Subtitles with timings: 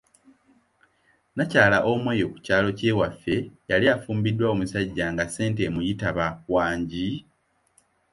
[1.31, 3.35] Nnakyala omu eyo ku kyalo kye waffe,
[3.69, 7.07] yali afumbiddwa omusajja nga ssente emuyitaba," wangi".